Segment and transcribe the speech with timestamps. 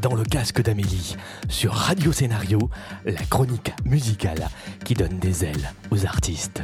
[0.00, 1.16] dans le casque d'Amélie,
[1.48, 2.58] sur Radio Scénario,
[3.04, 4.48] la chronique musicale
[4.84, 6.62] qui donne des ailes aux artistes.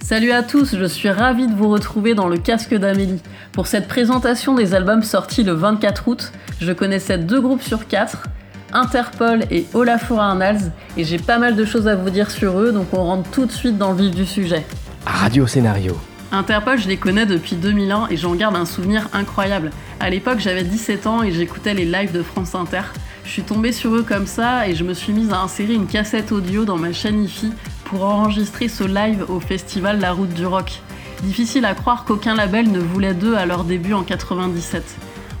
[0.00, 3.20] Salut à tous, je suis ravie de vous retrouver dans le casque d'Amélie.
[3.52, 8.24] Pour cette présentation des albums sortis le 24 août, je connaissais deux groupes sur quatre,
[8.72, 12.72] Interpol et Olafur Arnalds, et j'ai pas mal de choses à vous dire sur eux,
[12.72, 14.64] donc on rentre tout de suite dans le vif du sujet.
[15.04, 15.96] Radio Scénario.
[16.30, 19.70] Interpol, je les connais depuis 2001 et j'en garde un souvenir incroyable.
[19.98, 22.82] À l'époque, j'avais 17 ans et j'écoutais les lives de France Inter.
[23.24, 25.86] Je suis tombée sur eux comme ça et je me suis mise à insérer une
[25.86, 27.50] cassette audio dans ma chaîne IFI
[27.84, 30.82] pour enregistrer ce live au festival La Route du Rock.
[31.22, 34.84] Difficile à croire qu'aucun label ne voulait d'eux à leur début en 97.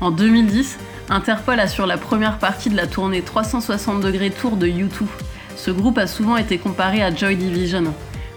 [0.00, 0.78] En 2010,
[1.10, 5.04] Interpol assure la première partie de la tournée 360 degrés tour de U2.
[5.54, 7.92] Ce groupe a souvent été comparé à Joy Division.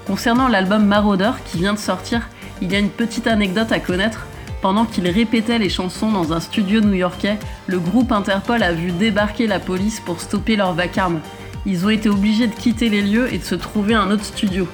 [0.05, 2.27] Concernant l'album Marauder qui vient de sortir,
[2.61, 4.27] il y a une petite anecdote à connaître.
[4.61, 9.47] Pendant qu'ils répétaient les chansons dans un studio new-yorkais, le groupe Interpol a vu débarquer
[9.47, 11.19] la police pour stopper leur vacarme.
[11.65, 14.67] Ils ont été obligés de quitter les lieux et de se trouver un autre studio.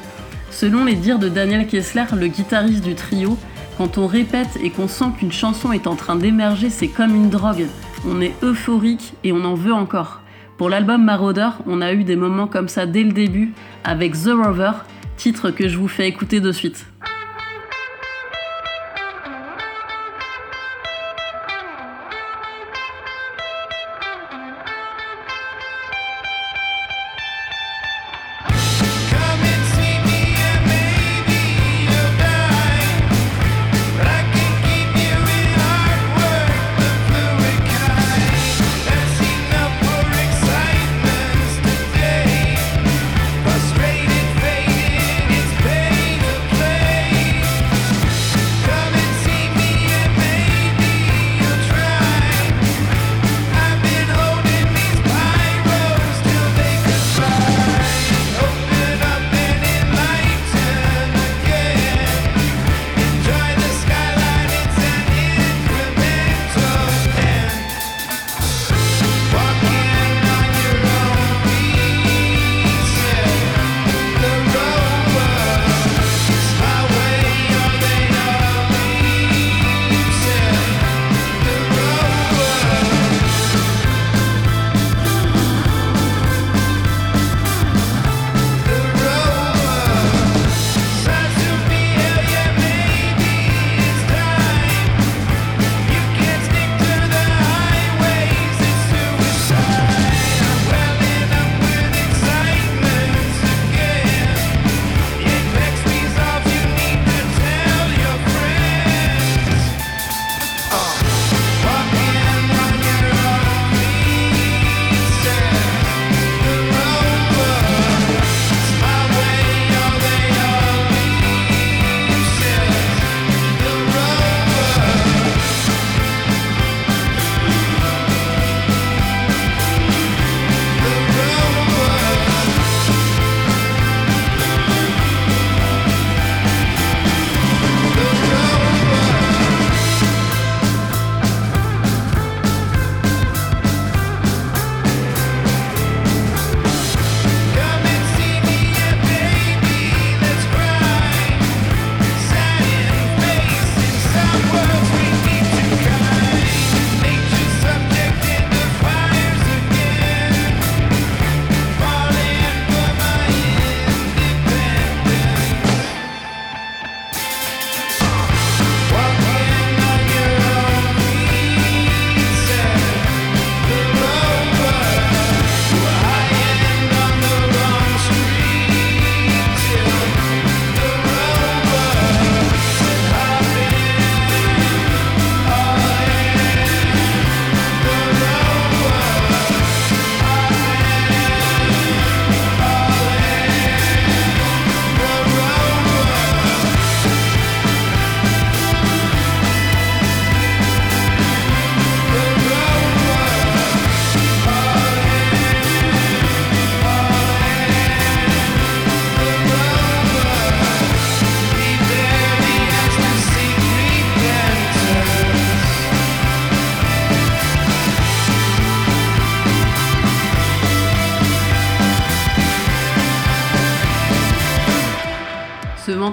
[0.51, 3.37] Selon les dires de Daniel Kessler, le guitariste du trio,
[3.77, 7.29] quand on répète et qu'on sent qu'une chanson est en train d'émerger, c'est comme une
[7.29, 7.67] drogue.
[8.05, 10.21] On est euphorique et on en veut encore.
[10.57, 14.31] Pour l'album Marauder, on a eu des moments comme ça dès le début avec The
[14.33, 14.71] Rover,
[15.15, 16.87] titre que je vous fais écouter de suite.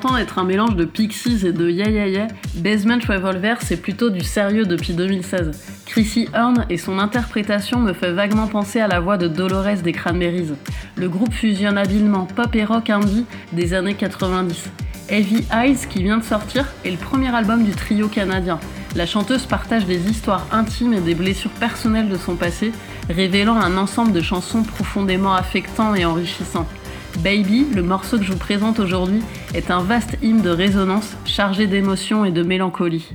[0.04, 4.20] Entend être un mélange de Pixies et de Yeah Yeah Basement Revolver c'est plutôt du
[4.20, 5.50] sérieux depuis 2016.
[5.86, 9.92] Chrissy Horn et son interprétation me fait vaguement penser à la voix de Dolores des
[9.92, 10.52] Cranberries.
[10.96, 14.64] Le groupe fusionne habilement pop et rock indie des années 90.
[15.08, 18.58] Heavy Eyes, qui vient de sortir, est le premier album du trio canadien.
[18.96, 22.72] La chanteuse partage des histoires intimes et des blessures personnelles de son passé,
[23.08, 26.66] révélant un ensemble de chansons profondément affectants et enrichissants.
[27.18, 29.22] Baby, le morceau que je vous présente aujourd'hui,
[29.54, 33.14] est un vaste hymne de résonance chargé d'émotions et de mélancolie.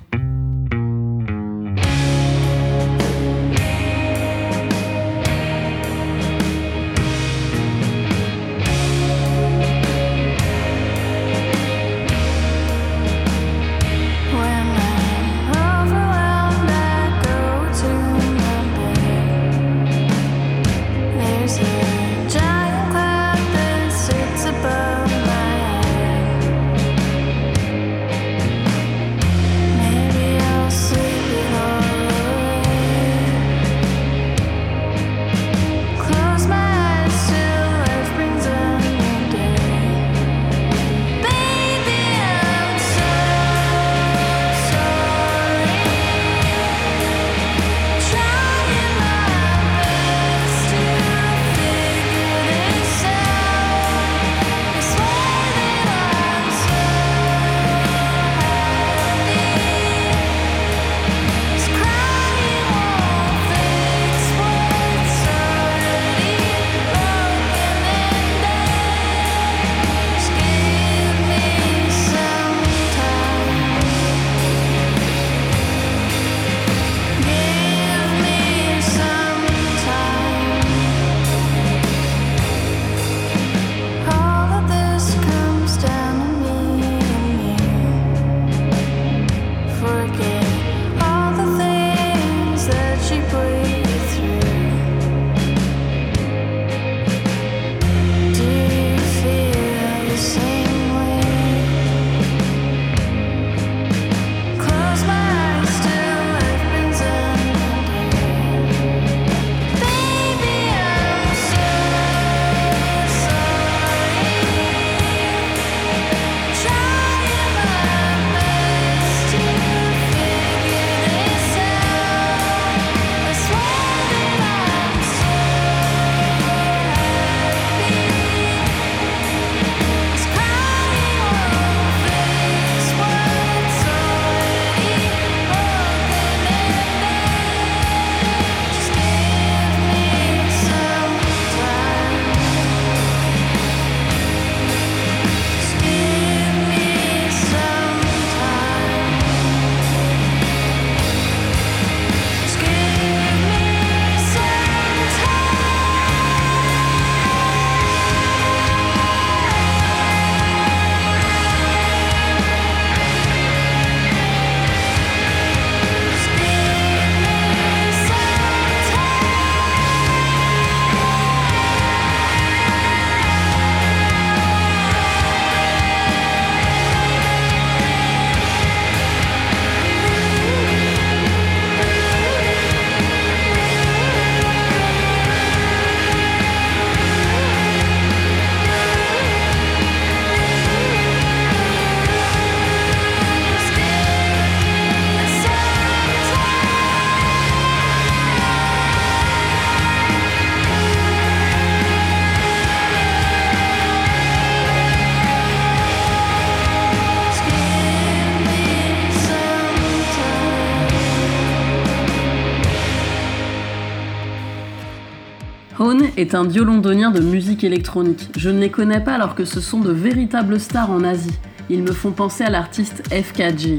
[216.17, 218.29] Est un dieu londonien de musique électronique.
[218.37, 221.39] Je ne les connais pas alors que ce sont de véritables stars en Asie.
[221.69, 223.77] Ils me font penser à l'artiste FKJ.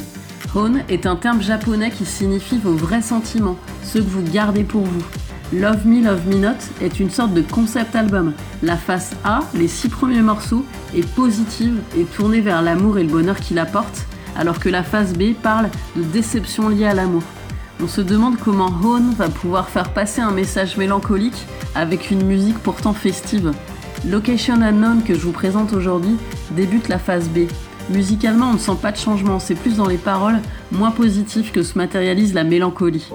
[0.54, 4.83] Hone est un terme japonais qui signifie vos vrais sentiments, ceux que vous gardez pour
[4.83, 5.04] vous.
[5.52, 8.33] Love Me, Love Me Not est une sorte de concept album.
[8.62, 10.64] La face A, les six premiers morceaux,
[10.97, 15.12] est positive et tournée vers l'amour et le bonheur qu'il apporte, alors que la face
[15.12, 17.23] B parle de déception liée à l'amour.
[17.83, 22.59] On se demande comment Hone va pouvoir faire passer un message mélancolique avec une musique
[22.59, 23.53] pourtant festive.
[24.07, 26.17] Location Unknown que je vous présente aujourd'hui
[26.51, 27.47] débute la phase B.
[27.89, 31.63] Musicalement, on ne sent pas de changement, c'est plus dans les paroles, moins positif que
[31.63, 33.09] se matérialise la mélancolie.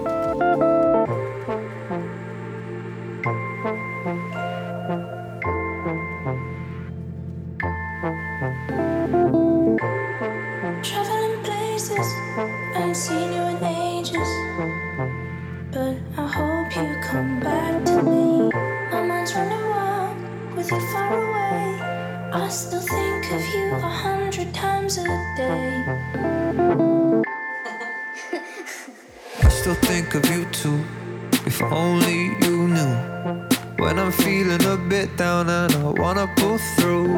[36.58, 37.16] Through,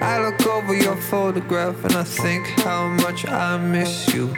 [0.00, 4.32] I look over your photograph and I think how much I miss you.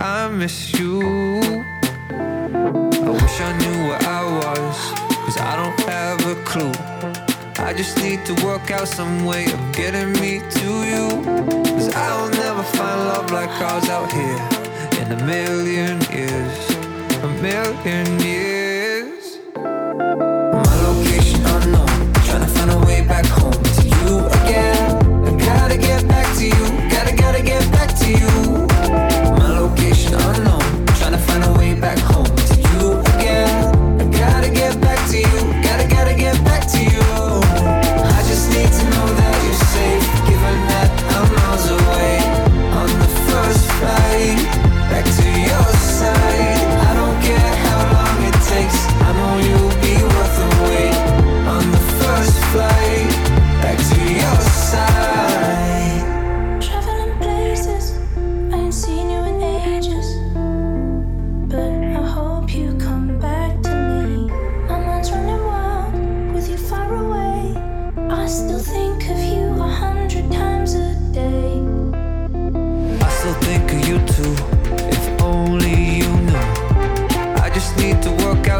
[0.00, 1.02] I miss you.
[2.10, 4.76] I wish I knew where I was,
[5.24, 6.72] cause I don't have a clue.
[7.64, 11.24] I just need to work out some way of getting me to you.
[11.74, 14.40] Cause I'll never find love like ours out here
[15.00, 16.70] in a million years.
[17.22, 18.47] A million years.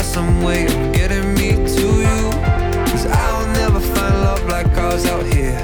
[0.08, 2.30] Some way of getting me to you.
[3.12, 5.56] I'll never find love like out here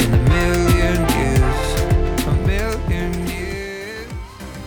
[0.00, 1.66] a million years.
[2.26, 4.08] A million years.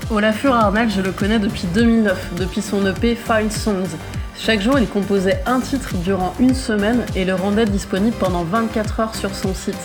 [0.10, 3.98] Olafur Arnal, je le connais depuis 2009, depuis son EP Fine Songs.
[4.40, 9.00] Chaque jour, il composait un titre durant une semaine et le rendait disponible pendant 24
[9.02, 9.76] heures sur son site.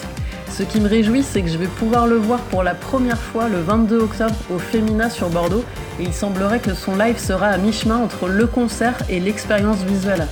[0.49, 3.49] Ce qui me réjouit, c'est que je vais pouvoir le voir pour la première fois
[3.49, 5.65] le 22 octobre au Femina sur Bordeaux
[5.99, 10.27] et il semblerait que son live sera à mi-chemin entre le concert et l'expérience visuelle.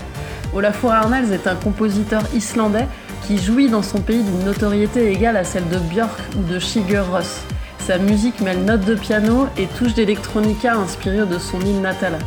[0.52, 2.86] Olafur Arnalds est un compositeur islandais
[3.26, 7.06] qui jouit dans son pays d'une notoriété égale à celle de Björk ou de Sigur
[7.06, 7.42] Rós.
[7.86, 12.18] Sa musique mêle notes de piano et touches d'électronica inspirées de son île natale.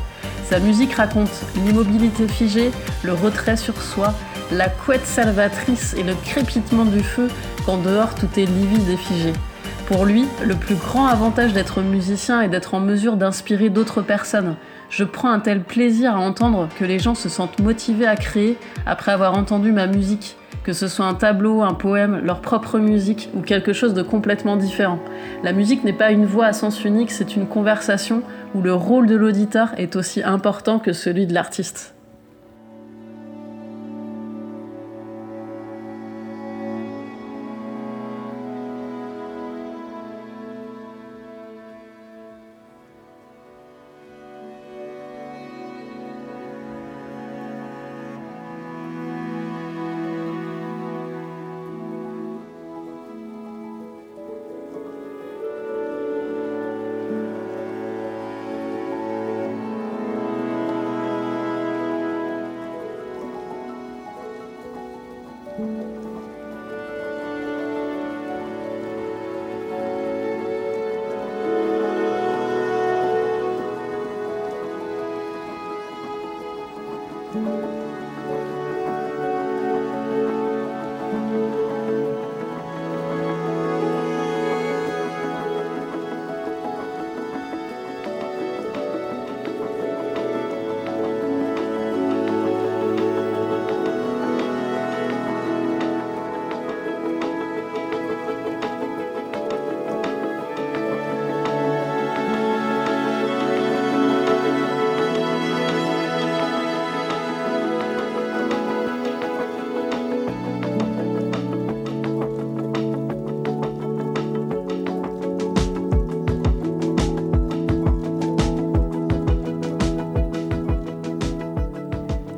[0.50, 1.32] Sa musique raconte
[1.66, 2.72] l'immobilité figée,
[3.04, 4.14] le retrait sur soi,
[4.52, 7.28] la couette salvatrice et le crépitement du feu
[7.66, 9.34] quand dehors tout est livide et figé.
[9.88, 14.56] Pour lui, le plus grand avantage d'être musicien est d'être en mesure d'inspirer d'autres personnes.
[14.90, 18.58] Je prends un tel plaisir à entendre que les gens se sentent motivés à créer
[18.86, 23.30] après avoir entendu ma musique, que ce soit un tableau, un poème, leur propre musique
[23.36, 25.00] ou quelque chose de complètement différent.
[25.44, 28.24] La musique n'est pas une voix à sens unique, c'est une conversation
[28.56, 31.93] où le rôle de l'auditeur est aussi important que celui de l'artiste.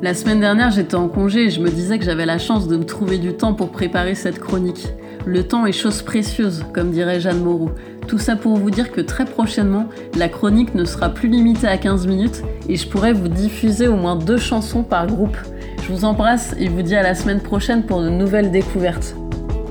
[0.06, 2.76] La semaine dernière, j'étais en congé et je me disais que j'avais la chance de
[2.76, 4.86] me trouver du temps pour préparer cette chronique.
[5.24, 7.72] Le temps est chose précieuse, comme dirait Jeanne Moreau.
[8.06, 11.76] Tout ça pour vous dire que très prochainement, la chronique ne sera plus limitée à
[11.76, 15.36] 15 minutes et je pourrai vous diffuser au moins deux chansons par groupe.
[15.82, 19.16] Je vous embrasse et vous dis à la semaine prochaine pour de nouvelles découvertes.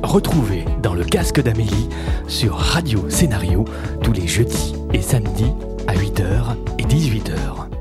[0.04, 1.88] Retrouvez dans le casque d'Amélie
[2.28, 3.64] sur Radio Scénario
[4.04, 5.54] tous les jeudis et samedis
[5.88, 7.75] à 8h et 18h.